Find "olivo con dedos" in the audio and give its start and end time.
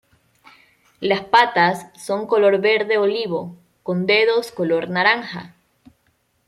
2.97-4.51